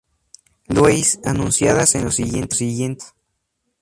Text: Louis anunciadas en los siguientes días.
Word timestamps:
Louis 0.65 1.19
anunciadas 1.25 1.93
en 1.93 2.05
los 2.05 2.15
siguientes 2.15 2.57
días. 2.57 3.13